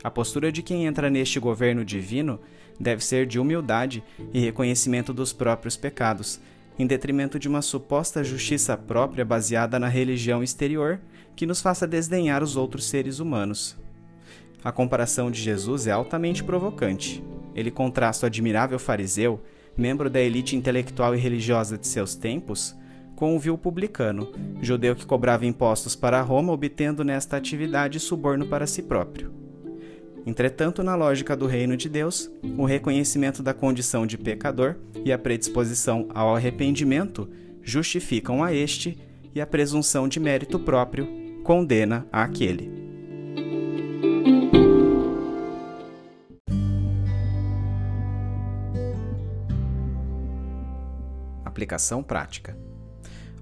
A 0.03 0.09
postura 0.09 0.51
de 0.51 0.63
quem 0.63 0.85
entra 0.85 1.09
neste 1.09 1.39
governo 1.39 1.85
divino 1.85 2.39
deve 2.81 3.03
ser 3.03 3.25
de 3.25 3.39
humildade 3.39 4.03
e 4.33 4.39
reconhecimento 4.39 5.13
dos 5.13 5.31
próprios 5.31 5.77
pecados, 5.77 6.39
em 6.77 6.87
detrimento 6.87 7.37
de 7.37 7.47
uma 7.47 7.61
suposta 7.61 8.23
justiça 8.23 8.75
própria 8.75 9.23
baseada 9.23 9.79
na 9.79 9.87
religião 9.87 10.41
exterior 10.41 10.99
que 11.35 11.45
nos 11.45 11.61
faça 11.61 11.87
desdenhar 11.87 12.43
os 12.43 12.55
outros 12.55 12.85
seres 12.85 13.19
humanos. 13.19 13.77
A 14.63 14.71
comparação 14.71 15.31
de 15.31 15.41
Jesus 15.41 15.87
é 15.87 15.91
altamente 15.91 16.43
provocante. 16.43 17.23
Ele 17.55 17.71
contrasta 17.71 18.25
o 18.25 18.27
admirável 18.27 18.77
fariseu, 18.77 19.41
membro 19.75 20.09
da 20.09 20.19
elite 20.19 20.55
intelectual 20.55 21.15
e 21.15 21.19
religiosa 21.19 21.77
de 21.77 21.87
seus 21.87 22.15
tempos, 22.15 22.75
com 23.15 23.35
o 23.35 23.39
vil 23.39 23.57
publicano, 23.57 24.31
judeu 24.61 24.95
que 24.95 25.05
cobrava 25.05 25.45
impostos 25.45 25.95
para 25.95 26.21
Roma, 26.21 26.53
obtendo 26.53 27.03
nesta 27.03 27.37
atividade 27.37 27.99
suborno 27.99 28.47
para 28.47 28.65
si 28.65 28.81
próprio. 28.81 29.40
Entretanto, 30.25 30.83
na 30.83 30.95
lógica 30.95 31.35
do 31.35 31.47
reino 31.47 31.75
de 31.75 31.89
Deus, 31.89 32.31
o 32.57 32.65
reconhecimento 32.65 33.41
da 33.41 33.53
condição 33.53 34.05
de 34.05 34.17
pecador 34.17 34.75
e 35.03 35.11
a 35.11 35.17
predisposição 35.17 36.07
ao 36.13 36.35
arrependimento 36.35 37.29
justificam 37.63 38.43
a 38.43 38.53
este 38.53 38.97
e 39.33 39.41
a 39.41 39.47
presunção 39.47 40.07
de 40.07 40.19
mérito 40.19 40.59
próprio 40.59 41.07
condena 41.43 42.05
àquele. 42.11 42.71
Aplicação 51.43 52.03
prática. 52.03 52.57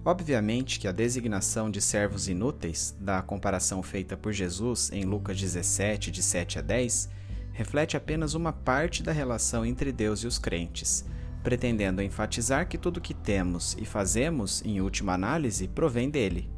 Obviamente 0.03 0.79
que 0.79 0.87
a 0.87 0.91
designação 0.91 1.69
de 1.69 1.81
servos 1.81 2.27
inúteis, 2.29 2.95
da 2.99 3.21
comparação 3.21 3.83
feita 3.83 4.15
por 4.15 4.31
Jesus 4.31 4.89
em 4.91 5.03
Lucas 5.03 5.39
17, 5.39 6.09
de 6.09 6.23
7 6.23 6.59
a 6.59 6.61
10, 6.61 7.09
reflete 7.51 7.97
apenas 7.97 8.33
uma 8.33 8.53
parte 8.53 9.03
da 9.03 9.11
relação 9.11 9.65
entre 9.65 9.91
Deus 9.91 10.21
e 10.21 10.27
os 10.27 10.39
crentes, 10.39 11.03
pretendendo 11.43 12.01
enfatizar 12.01 12.67
que 12.67 12.77
tudo 12.77 13.01
que 13.01 13.13
temos 13.13 13.75
e 13.77 13.85
fazemos, 13.85 14.63
em 14.63 14.79
última 14.79 15.13
análise, 15.13 15.67
provém 15.67 16.09
dele. 16.09 16.49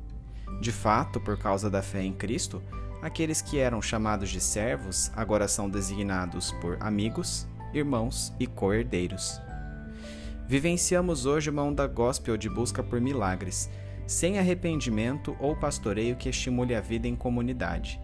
De 0.62 0.71
fato, 0.71 1.19
por 1.19 1.39
causa 1.39 1.69
da 1.69 1.81
fé 1.81 2.03
em 2.03 2.13
Cristo, 2.13 2.62
aqueles 3.01 3.41
que 3.41 3.57
eram 3.57 3.81
chamados 3.81 4.29
de 4.29 4.39
servos 4.39 5.12
agora 5.15 5.48
são 5.48 5.67
designados 5.67 6.51
por 6.62 6.77
amigos, 6.79 7.48
irmãos 7.74 8.31
e 8.39 8.45
co-herdeiros. 8.45 9.41
Vivenciamos 10.51 11.25
hoje 11.25 11.50
uma 11.50 11.63
onda 11.63 11.88
gospel 11.88 12.36
de 12.36 12.50
busca 12.50 12.84
por 12.84 13.00
milagres, 13.00 13.70
sem 14.05 14.38
arrependimento 14.38 15.34
ou 15.39 15.55
pastoreio 15.55 16.17
que 16.17 16.27
estimule 16.27 16.75
a 16.75 16.81
vida 16.81 17.08
em 17.08 17.15
comunidade. 17.15 18.01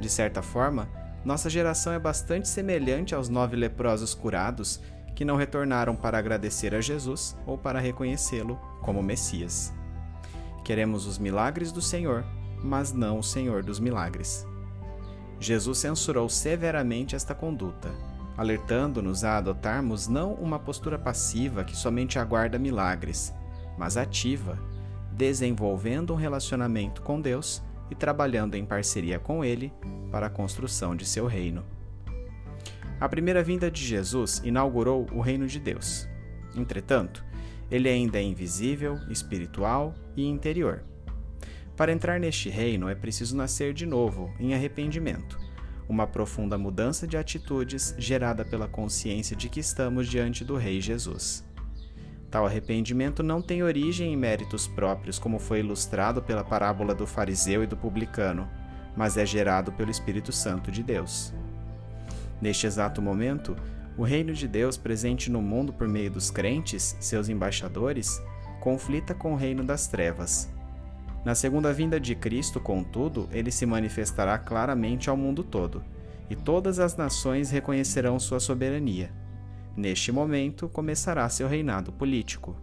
De 0.00 0.10
certa 0.10 0.42
forma, 0.42 0.88
nossa 1.24 1.48
geração 1.48 1.92
é 1.92 1.98
bastante 2.00 2.48
semelhante 2.48 3.14
aos 3.14 3.28
nove 3.28 3.54
leprosos 3.54 4.14
curados 4.14 4.80
que 5.14 5.24
não 5.24 5.36
retornaram 5.36 5.94
para 5.94 6.18
agradecer 6.18 6.74
a 6.74 6.80
Jesus 6.80 7.36
ou 7.46 7.56
para 7.56 7.78
reconhecê-lo 7.78 8.58
como 8.82 9.00
Messias. 9.00 9.72
Queremos 10.64 11.06
os 11.06 11.18
milagres 11.18 11.70
do 11.70 11.80
Senhor, 11.80 12.24
mas 12.64 12.92
não 12.92 13.20
o 13.20 13.22
Senhor 13.22 13.62
dos 13.62 13.78
milagres. 13.78 14.44
Jesus 15.38 15.78
censurou 15.78 16.28
severamente 16.28 17.14
esta 17.14 17.32
conduta 17.32 18.15
alertando-nos 18.36 19.24
a 19.24 19.38
adotarmos 19.38 20.08
não 20.08 20.34
uma 20.34 20.58
postura 20.58 20.98
passiva 20.98 21.64
que 21.64 21.76
somente 21.76 22.18
aguarda 22.18 22.58
milagres, 22.58 23.34
mas 23.78 23.96
ativa, 23.96 24.58
desenvolvendo 25.12 26.12
um 26.12 26.16
relacionamento 26.16 27.00
com 27.02 27.20
Deus 27.20 27.62
e 27.90 27.94
trabalhando 27.94 28.54
em 28.54 28.64
parceria 28.64 29.18
com 29.18 29.44
Ele 29.44 29.72
para 30.10 30.26
a 30.26 30.30
construção 30.30 30.94
de 30.94 31.06
seu 31.06 31.26
reino. 31.26 31.64
A 33.00 33.08
primeira 33.08 33.42
vinda 33.42 33.70
de 33.70 33.84
Jesus 33.84 34.40
inaugurou 34.44 35.06
o 35.12 35.20
reino 35.20 35.46
de 35.46 35.60
Deus. 35.60 36.08
Entretanto, 36.54 37.24
ele 37.70 37.88
ainda 37.88 38.18
é 38.18 38.22
invisível, 38.22 38.98
espiritual 39.10 39.94
e 40.16 40.26
interior. 40.26 40.82
Para 41.76 41.92
entrar 41.92 42.18
neste 42.18 42.48
reino 42.48 42.88
é 42.88 42.94
preciso 42.94 43.36
nascer 43.36 43.74
de 43.74 43.84
novo, 43.84 44.32
em 44.40 44.54
arrependimento 44.54 45.45
uma 45.88 46.06
profunda 46.06 46.58
mudança 46.58 47.06
de 47.06 47.16
atitudes 47.16 47.94
gerada 47.98 48.44
pela 48.44 48.66
consciência 48.66 49.36
de 49.36 49.48
que 49.48 49.60
estamos 49.60 50.08
diante 50.08 50.44
do 50.44 50.56
Rei 50.56 50.80
Jesus. 50.80 51.44
Tal 52.30 52.44
arrependimento 52.44 53.22
não 53.22 53.40
tem 53.40 53.62
origem 53.62 54.12
em 54.12 54.16
méritos 54.16 54.66
próprios, 54.66 55.18
como 55.18 55.38
foi 55.38 55.60
ilustrado 55.60 56.20
pela 56.20 56.44
parábola 56.44 56.94
do 56.94 57.06
fariseu 57.06 57.62
e 57.62 57.66
do 57.66 57.76
publicano, 57.76 58.48
mas 58.96 59.16
é 59.16 59.24
gerado 59.24 59.70
pelo 59.72 59.90
Espírito 59.90 60.32
Santo 60.32 60.70
de 60.70 60.82
Deus. 60.82 61.32
Neste 62.40 62.66
exato 62.66 63.00
momento, 63.00 63.56
o 63.96 64.02
reino 64.02 64.32
de 64.32 64.46
Deus 64.46 64.76
presente 64.76 65.30
no 65.30 65.40
mundo 65.40 65.72
por 65.72 65.88
meio 65.88 66.10
dos 66.10 66.30
crentes, 66.30 66.96
seus 67.00 67.28
embaixadores, 67.28 68.20
conflita 68.60 69.14
com 69.14 69.32
o 69.32 69.36
reino 69.36 69.64
das 69.64 69.86
trevas, 69.86 70.50
na 71.26 71.34
segunda 71.34 71.72
vinda 71.72 71.98
de 71.98 72.14
Cristo, 72.14 72.60
contudo, 72.60 73.28
ele 73.32 73.50
se 73.50 73.66
manifestará 73.66 74.38
claramente 74.38 75.10
ao 75.10 75.16
mundo 75.16 75.42
todo, 75.42 75.82
e 76.30 76.36
todas 76.36 76.78
as 76.78 76.96
nações 76.96 77.50
reconhecerão 77.50 78.16
sua 78.20 78.38
soberania. 78.38 79.10
Neste 79.76 80.12
momento 80.12 80.68
começará 80.68 81.28
seu 81.28 81.48
reinado 81.48 81.90
político. 81.90 82.54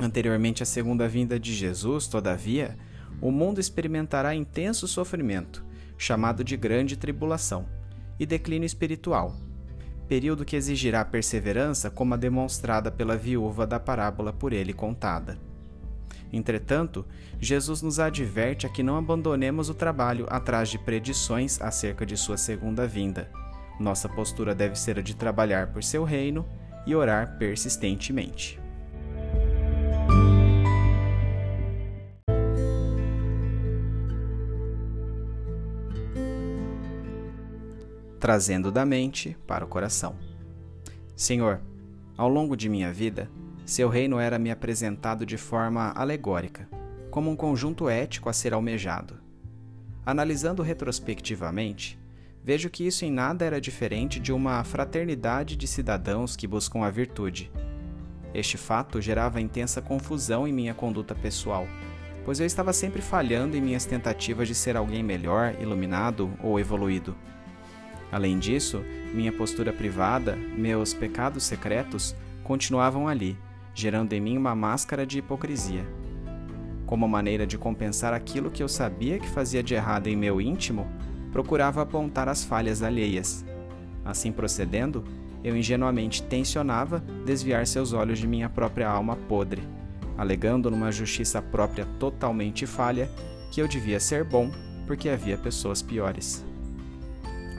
Anteriormente 0.00 0.62
à 0.62 0.66
segunda 0.66 1.06
vinda 1.06 1.38
de 1.38 1.52
Jesus, 1.52 2.06
todavia, 2.06 2.74
o 3.20 3.30
mundo 3.30 3.60
experimentará 3.60 4.34
intenso 4.34 4.88
sofrimento, 4.88 5.62
chamado 5.98 6.42
de 6.42 6.56
grande 6.56 6.96
tribulação, 6.96 7.66
e 8.18 8.24
declínio 8.24 8.64
espiritual, 8.64 9.36
período 10.08 10.46
que 10.46 10.56
exigirá 10.56 11.04
perseverança 11.04 11.90
como 11.90 12.14
a 12.14 12.16
demonstrada 12.16 12.90
pela 12.90 13.14
viúva 13.14 13.66
da 13.66 13.78
parábola 13.78 14.32
por 14.32 14.54
ele 14.54 14.72
contada. 14.72 15.51
Entretanto, 16.32 17.04
Jesus 17.38 17.82
nos 17.82 18.00
adverte 18.00 18.66
a 18.66 18.68
que 18.70 18.82
não 18.82 18.96
abandonemos 18.96 19.68
o 19.68 19.74
trabalho 19.74 20.26
atrás 20.30 20.70
de 20.70 20.78
predições 20.78 21.60
acerca 21.60 22.06
de 22.06 22.16
sua 22.16 22.38
segunda 22.38 22.86
vinda. 22.86 23.30
Nossa 23.78 24.08
postura 24.08 24.54
deve 24.54 24.76
ser 24.76 24.98
a 24.98 25.02
de 25.02 25.14
trabalhar 25.14 25.72
por 25.72 25.84
seu 25.84 26.04
reino 26.04 26.46
e 26.86 26.94
orar 26.94 27.36
persistentemente. 27.36 28.58
Trazendo 38.18 38.70
da 38.70 38.86
mente 38.86 39.36
para 39.46 39.64
o 39.64 39.68
coração. 39.68 40.14
Senhor, 41.16 41.60
ao 42.16 42.28
longo 42.28 42.56
de 42.56 42.68
minha 42.68 42.92
vida, 42.92 43.28
seu 43.64 43.88
reino 43.88 44.18
era 44.18 44.38
me 44.38 44.50
apresentado 44.50 45.24
de 45.24 45.36
forma 45.36 45.92
alegórica, 45.92 46.68
como 47.10 47.30
um 47.30 47.36
conjunto 47.36 47.88
ético 47.88 48.28
a 48.28 48.32
ser 48.32 48.52
almejado. 48.52 49.20
Analisando 50.04 50.62
retrospectivamente, 50.62 51.98
vejo 52.42 52.68
que 52.68 52.86
isso 52.86 53.04
em 53.04 53.12
nada 53.12 53.44
era 53.44 53.60
diferente 53.60 54.18
de 54.18 54.32
uma 54.32 54.64
fraternidade 54.64 55.54
de 55.56 55.66
cidadãos 55.68 56.34
que 56.34 56.46
buscam 56.46 56.84
a 56.84 56.90
virtude. 56.90 57.52
Este 58.34 58.56
fato 58.56 59.00
gerava 59.00 59.40
intensa 59.40 59.80
confusão 59.80 60.48
em 60.48 60.52
minha 60.52 60.74
conduta 60.74 61.14
pessoal, 61.14 61.68
pois 62.24 62.40
eu 62.40 62.46
estava 62.46 62.72
sempre 62.72 63.00
falhando 63.00 63.56
em 63.56 63.60
minhas 63.60 63.84
tentativas 63.84 64.48
de 64.48 64.54
ser 64.54 64.76
alguém 64.76 65.02
melhor, 65.02 65.54
iluminado 65.60 66.32
ou 66.42 66.58
evoluído. 66.58 67.14
Além 68.10 68.38
disso, 68.38 68.82
minha 69.14 69.32
postura 69.32 69.72
privada, 69.72 70.36
meus 70.36 70.92
pecados 70.92 71.44
secretos, 71.44 72.14
continuavam 72.42 73.06
ali, 73.06 73.38
gerando 73.74 74.12
em 74.12 74.20
mim 74.20 74.36
uma 74.36 74.54
máscara 74.54 75.06
de 75.06 75.18
hipocrisia. 75.18 75.86
Como 76.86 77.08
maneira 77.08 77.46
de 77.46 77.56
compensar 77.56 78.12
aquilo 78.12 78.50
que 78.50 78.62
eu 78.62 78.68
sabia 78.68 79.18
que 79.18 79.28
fazia 79.28 79.62
de 79.62 79.74
errado 79.74 80.08
em 80.08 80.16
meu 80.16 80.40
íntimo, 80.40 80.86
procurava 81.32 81.82
apontar 81.82 82.28
as 82.28 82.44
falhas 82.44 82.82
alheias. 82.82 83.44
Assim 84.04 84.30
procedendo, 84.30 85.04
eu 85.42 85.56
ingenuamente 85.56 86.22
tensionava 86.22 87.00
desviar 87.24 87.66
seus 87.66 87.92
olhos 87.92 88.18
de 88.18 88.26
minha 88.26 88.48
própria 88.48 88.88
alma 88.88 89.16
podre, 89.16 89.62
alegando 90.18 90.70
numa 90.70 90.92
justiça 90.92 91.40
própria 91.40 91.86
totalmente 91.98 92.66
falha 92.66 93.10
que 93.50 93.60
eu 93.60 93.66
devia 93.66 93.98
ser 93.98 94.24
bom 94.24 94.50
porque 94.86 95.08
havia 95.08 95.38
pessoas 95.38 95.80
piores. 95.80 96.44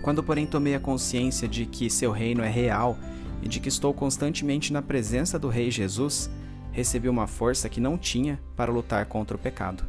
Quando, 0.01 0.22
porém, 0.22 0.46
tomei 0.46 0.75
a 0.75 0.79
consciência 0.79 1.48
de 1.48 1.65
que 1.65 1.89
seu 1.89 2.12
reino 2.12 2.43
é 2.43 2.50
real 2.50 2.98
e 3.43 3.47
de 3.47 3.59
que 3.59 3.67
estou 3.67 3.93
constantemente 3.93 4.71
na 4.71 4.81
presença 4.81 5.38
do 5.38 5.50
Rei 5.50 5.69
Jesus, 5.69 6.29
recebi 6.71 7.09
uma 7.09 7.27
força 7.27 7.67
que 7.67 7.81
não 7.81 7.97
tinha 7.97 8.39
para 8.55 8.71
lutar 8.71 9.05
contra 9.05 9.35
o 9.35 9.39
pecado. 9.39 9.83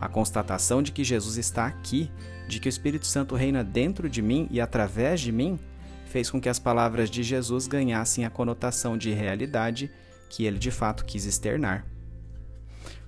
A 0.00 0.08
constatação 0.08 0.82
de 0.82 0.90
que 0.90 1.04
Jesus 1.04 1.36
está 1.36 1.66
aqui, 1.66 2.10
de 2.48 2.58
que 2.58 2.68
o 2.68 2.70
Espírito 2.70 3.06
Santo 3.06 3.36
reina 3.36 3.62
dentro 3.62 4.10
de 4.10 4.20
mim 4.20 4.48
e 4.50 4.60
através 4.60 5.20
de 5.20 5.30
mim, 5.30 5.58
fez 6.06 6.28
com 6.28 6.40
que 6.40 6.48
as 6.48 6.58
palavras 6.58 7.08
de 7.08 7.22
Jesus 7.22 7.66
ganhassem 7.68 8.24
a 8.24 8.30
conotação 8.30 8.98
de 8.98 9.12
realidade 9.12 9.90
que 10.28 10.44
ele 10.44 10.58
de 10.58 10.70
fato 10.70 11.04
quis 11.04 11.24
externar. 11.24 11.86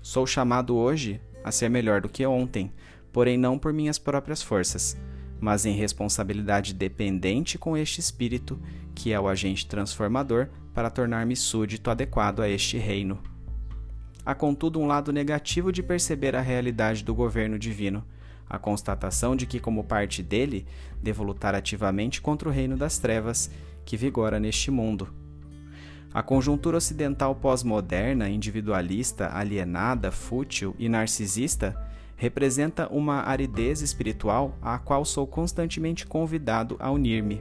Sou 0.01 0.27
chamado 0.27 0.77
hoje 0.77 1.21
a 1.43 1.51
ser 1.51 1.69
melhor 1.69 2.01
do 2.01 2.09
que 2.09 2.25
ontem, 2.25 2.73
porém 3.13 3.37
não 3.37 3.59
por 3.59 3.73
minhas 3.73 3.99
próprias 3.99 4.41
forças, 4.41 4.97
mas 5.41 5.65
em 5.65 5.73
responsabilidade 5.73 6.75
dependente 6.75 7.59
com 7.59 7.77
este 7.77 8.01
Espírito, 8.01 8.59
que 8.95 9.13
é 9.13 9.21
o 9.21 9.29
agente 9.29 9.67
transformador 9.67 10.49
para 10.75 10.91
tornar-me 10.91 11.37
súdito 11.37 11.91
adequado 11.91 12.41
a 12.41 12.49
este 12.49 12.77
reino. 12.79 13.19
Há, 14.25 14.35
contudo, 14.35 14.79
um 14.81 14.87
lado 14.87 15.13
negativo 15.13 15.73
de 15.73 15.83
perceber 15.83 16.37
a 16.37 16.41
realidade 16.41 17.03
do 17.03 17.15
governo 17.15 17.59
divino, 17.59 18.05
a 18.49 18.59
constatação 18.59 19.35
de 19.35 19.47
que, 19.47 19.61
como 19.61 19.85
parte 19.85 20.23
dele, 20.23 20.67
devo 21.03 21.23
lutar 21.23 21.55
ativamente 21.55 22.21
contra 22.21 22.49
o 22.49 22.53
reino 22.53 22.77
das 22.77 22.99
trevas 22.99 23.51
que 23.85 23.97
vigora 23.97 24.39
neste 24.39 24.71
mundo. 24.71 25.09
A 26.13 26.23
conjuntura 26.23 26.79
ocidental 26.79 27.35
pós-moderna, 27.35 28.29
individualista, 28.29 29.31
alienada, 29.33 30.11
fútil 30.11 30.75
e 30.79 30.89
narcisista 30.89 31.88
representa 32.19 32.89
uma 32.89 33.23
aridez 33.23 33.81
espiritual 33.81 34.53
à 34.61 34.77
qual 34.77 35.05
sou 35.05 35.25
constantemente 35.25 36.05
convidado 36.05 36.77
a 36.81 36.91
unir-me. 36.91 37.41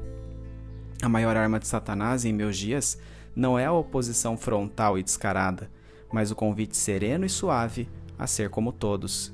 A 1.02 1.10
maior 1.10 1.36
arma 1.36 1.60
de 1.60 1.68
Satanás 1.68 2.24
em 2.24 2.32
meus 2.32 2.56
dias 2.56 2.98
não 3.36 3.58
é 3.58 3.66
a 3.66 3.74
oposição 3.74 4.38
frontal 4.38 4.98
e 4.98 5.04
descarada, 5.04 5.70
mas 6.14 6.32
o 6.32 6.36
convite 6.36 6.78
sereno 6.78 7.26
e 7.26 7.30
suave 7.30 7.90
a 8.20 8.28
ser 8.28 8.50
como 8.50 8.72
todos. 8.72 9.34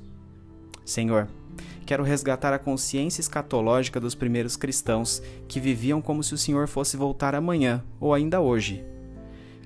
Senhor, 0.82 1.28
quero 1.84 2.02
resgatar 2.02 2.54
a 2.54 2.58
consciência 2.58 3.20
escatológica 3.20 4.00
dos 4.00 4.14
primeiros 4.14 4.56
cristãos 4.56 5.22
que 5.46 5.60
viviam 5.60 6.00
como 6.00 6.22
se 6.22 6.32
o 6.32 6.38
Senhor 6.38 6.68
fosse 6.68 6.96
voltar 6.96 7.34
amanhã 7.34 7.84
ou 8.00 8.14
ainda 8.14 8.40
hoje. 8.40 8.82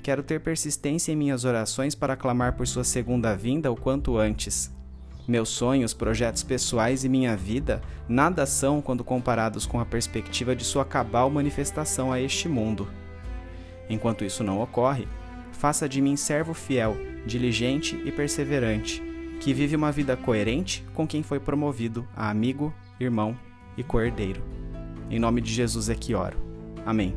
Quero 0.02 0.24
ter 0.24 0.40
persistência 0.40 1.12
em 1.12 1.16
minhas 1.16 1.44
orações 1.44 1.94
para 1.94 2.16
clamar 2.16 2.56
por 2.56 2.66
sua 2.66 2.84
segunda 2.84 3.36
vinda 3.36 3.70
o 3.70 3.76
quanto 3.76 4.16
antes. 4.16 4.76
Meus 5.28 5.50
sonhos, 5.50 5.92
projetos 5.92 6.42
pessoais 6.42 7.04
e 7.04 7.08
minha 7.08 7.36
vida 7.36 7.82
nada 8.08 8.46
são 8.46 8.80
quando 8.80 9.04
comparados 9.04 9.66
com 9.66 9.78
a 9.78 9.84
perspectiva 9.84 10.56
de 10.56 10.64
sua 10.64 10.86
cabal 10.86 11.28
manifestação 11.28 12.10
a 12.10 12.18
este 12.18 12.48
mundo. 12.48 12.88
Enquanto 13.90 14.24
isso 14.24 14.42
não 14.42 14.62
ocorre, 14.62 15.06
faça 15.52 15.86
de 15.86 16.00
mim 16.00 16.16
servo 16.16 16.54
fiel, 16.54 16.96
diligente 17.26 18.00
e 18.06 18.10
perseverante, 18.10 19.02
que 19.38 19.52
vive 19.52 19.76
uma 19.76 19.92
vida 19.92 20.16
coerente 20.16 20.82
com 20.94 21.06
quem 21.06 21.22
foi 21.22 21.38
promovido 21.38 22.08
a 22.16 22.30
amigo, 22.30 22.72
irmão 22.98 23.36
e 23.76 23.82
cordeiro. 23.82 24.42
Em 25.10 25.18
nome 25.18 25.42
de 25.42 25.52
Jesus 25.52 25.90
é 25.90 25.94
que 25.94 26.14
oro. 26.14 26.38
Amém. 26.86 27.14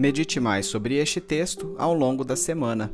Medite 0.00 0.40
mais 0.40 0.64
sobre 0.64 0.94
este 0.94 1.20
texto 1.20 1.74
ao 1.76 1.92
longo 1.92 2.24
da 2.24 2.34
semana. 2.34 2.90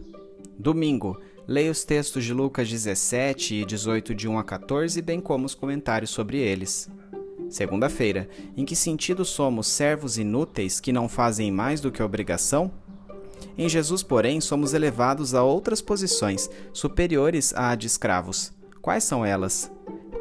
Domingo, 0.59 1.16
leia 1.47 1.71
os 1.71 1.85
textos 1.85 2.25
de 2.25 2.35
Lucas 2.35 2.69
17 2.69 3.55
e 3.55 3.64
18 3.64 4.12
de 4.12 4.27
1 4.27 4.37
a 4.37 4.42
14, 4.42 5.01
bem 5.03 5.21
como 5.21 5.47
os 5.47 5.55
comentários 5.55 6.11
sobre 6.11 6.38
eles. 6.38 6.90
Segunda-feira, 7.49 8.29
em 8.57 8.64
que 8.64 8.75
sentido 8.75 9.25
somos 9.25 9.69
servos 9.69 10.19
inúteis 10.19 10.81
que 10.81 10.92
não 10.92 11.09
fazem 11.09 11.53
mais 11.53 11.81
do 11.81 11.92
que 11.92 12.03
obrigação? 12.03 12.73
Em 13.57 13.69
Jesus, 13.69 14.03
porém, 14.03 14.40
somos 14.40 14.75
elevados 14.75 15.33
a 15.33 15.45
outras 15.45 15.81
posições, 15.81 16.51
superiores 16.73 17.55
à 17.55 17.77
de 17.77 17.87
escravos. 17.87 18.53
Quais 18.83 19.05
são 19.05 19.25
elas? 19.25 19.71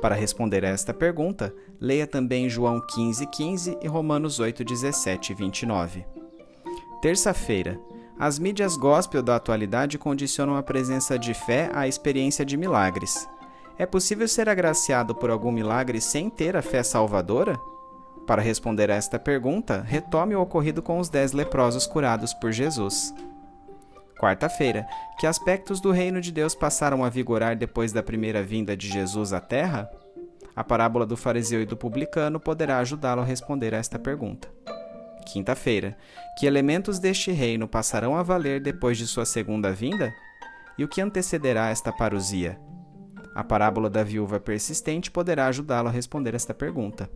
Para 0.03 0.13
responder 0.13 0.63
a 0.63 0.69
esta 0.69 0.93
pergunta, 0.93 1.51
leia 1.81 2.05
também 2.05 2.47
João 2.47 2.79
15, 2.79 3.25
15 3.25 3.75
e 3.81 3.87
Romanos 3.87 4.39
8, 4.39 4.63
17 4.63 5.31
e 5.31 5.35
29. 5.35 6.14
Terça-feira. 7.05 7.79
As 8.17 8.39
mídias 8.39 8.75
gospel 8.75 9.21
da 9.21 9.35
atualidade 9.35 9.95
condicionam 9.95 10.55
a 10.55 10.63
presença 10.63 11.19
de 11.19 11.35
fé 11.35 11.69
à 11.71 11.87
experiência 11.87 12.43
de 12.43 12.57
milagres. 12.57 13.29
É 13.77 13.85
possível 13.85 14.27
ser 14.27 14.49
agraciado 14.49 15.13
por 15.13 15.29
algum 15.29 15.51
milagre 15.51 16.01
sem 16.01 16.31
ter 16.31 16.57
a 16.57 16.63
fé 16.63 16.81
salvadora? 16.81 17.59
Para 18.25 18.41
responder 18.41 18.89
a 18.89 18.95
esta 18.95 19.19
pergunta, 19.19 19.85
retome 19.87 20.35
o 20.35 20.41
ocorrido 20.41 20.81
com 20.81 20.97
os 20.97 21.07
dez 21.07 21.31
leprosos 21.31 21.85
curados 21.85 22.33
por 22.33 22.51
Jesus. 22.51 23.13
Quarta-feira. 24.19 24.87
Que 25.19 25.27
aspectos 25.27 25.79
do 25.79 25.91
reino 25.91 26.19
de 26.19 26.31
Deus 26.31 26.55
passaram 26.55 27.05
a 27.05 27.09
vigorar 27.09 27.55
depois 27.55 27.93
da 27.93 28.01
primeira 28.01 28.41
vinda 28.41 28.75
de 28.75 28.87
Jesus 28.87 29.31
à 29.31 29.39
Terra? 29.39 29.87
A 30.55 30.63
parábola 30.63 31.05
do 31.05 31.15
fariseu 31.15 31.61
e 31.61 31.67
do 31.67 31.77
publicano 31.77 32.39
poderá 32.39 32.79
ajudá-lo 32.79 33.21
a 33.21 33.25
responder 33.25 33.75
a 33.75 33.77
esta 33.77 33.99
pergunta. 33.99 34.49
Quinta-feira. 35.25 35.97
Que 36.37 36.45
elementos 36.45 36.99
deste 36.99 37.31
reino 37.31 37.67
passarão 37.67 38.15
a 38.15 38.23
valer 38.23 38.61
depois 38.61 38.97
de 38.97 39.07
sua 39.07 39.25
segunda 39.25 39.71
vinda? 39.71 40.13
E 40.77 40.83
o 40.83 40.87
que 40.87 41.01
antecederá 41.01 41.69
esta 41.69 41.91
parousia? 41.91 42.59
A 43.33 43.43
parábola 43.43 43.89
da 43.89 44.03
viúva 44.03 44.39
persistente 44.39 45.11
poderá 45.11 45.47
ajudá-lo 45.47 45.89
a 45.89 45.91
responder 45.91 46.33
esta 46.33 46.53
pergunta. 46.53 47.09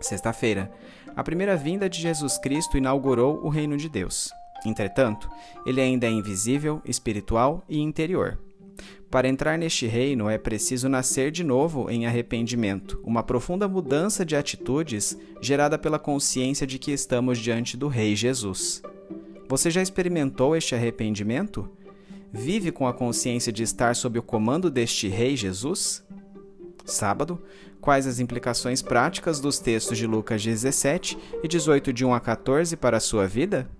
Sexta-feira. 0.00 0.70
A 1.16 1.22
primeira 1.22 1.56
vinda 1.56 1.88
de 1.88 2.00
Jesus 2.00 2.36
Cristo 2.36 2.76
inaugurou 2.76 3.40
o 3.42 3.48
reino 3.48 3.76
de 3.76 3.88
Deus. 3.88 4.30
Entretanto, 4.66 5.30
ele 5.64 5.80
ainda 5.80 6.06
é 6.06 6.10
invisível, 6.10 6.82
espiritual 6.84 7.62
e 7.68 7.78
interior. 7.80 8.38
Para 9.14 9.28
entrar 9.28 9.56
neste 9.56 9.86
reino 9.86 10.28
é 10.28 10.36
preciso 10.36 10.88
nascer 10.88 11.30
de 11.30 11.44
novo 11.44 11.88
em 11.88 12.04
arrependimento, 12.04 13.00
uma 13.04 13.22
profunda 13.22 13.68
mudança 13.68 14.24
de 14.24 14.34
atitudes 14.34 15.16
gerada 15.40 15.78
pela 15.78 16.00
consciência 16.00 16.66
de 16.66 16.80
que 16.80 16.90
estamos 16.90 17.38
diante 17.38 17.76
do 17.76 17.86
Rei 17.86 18.16
Jesus. 18.16 18.82
Você 19.48 19.70
já 19.70 19.80
experimentou 19.80 20.56
este 20.56 20.74
arrependimento? 20.74 21.70
Vive 22.32 22.72
com 22.72 22.88
a 22.88 22.92
consciência 22.92 23.52
de 23.52 23.62
estar 23.62 23.94
sob 23.94 24.18
o 24.18 24.22
comando 24.22 24.68
deste 24.68 25.06
Rei 25.06 25.36
Jesus? 25.36 26.02
Sábado, 26.84 27.40
quais 27.80 28.08
as 28.08 28.18
implicações 28.18 28.82
práticas 28.82 29.38
dos 29.38 29.60
textos 29.60 29.96
de 29.96 30.08
Lucas 30.08 30.42
17 30.42 31.16
e 31.40 31.46
18 31.46 31.92
de 31.92 32.04
1 32.04 32.12
a 32.12 32.18
14 32.18 32.76
para 32.76 32.96
a 32.96 33.00
sua 33.00 33.28
vida? 33.28 33.70